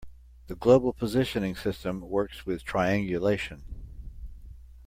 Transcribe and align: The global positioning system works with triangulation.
The 0.47 0.55
global 0.55 0.93
positioning 0.93 1.55
system 1.55 2.01
works 2.01 2.43
with 2.43 2.63
triangulation. 2.63 3.63